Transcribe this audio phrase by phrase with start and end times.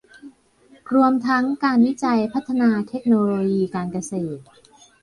[0.93, 4.43] รวมทั้งการวิจัยพัฒนาเทคโนโลยีการเกษตร